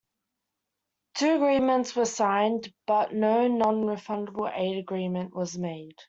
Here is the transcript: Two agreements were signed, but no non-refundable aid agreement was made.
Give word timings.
Two 1.13 1.35
agreements 1.35 1.95
were 1.95 2.05
signed, 2.05 2.73
but 2.87 3.13
no 3.13 3.47
non-refundable 3.47 4.51
aid 4.51 4.79
agreement 4.79 5.35
was 5.35 5.55
made. 5.59 5.93